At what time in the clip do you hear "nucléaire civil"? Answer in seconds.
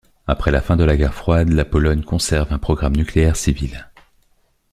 2.95-3.87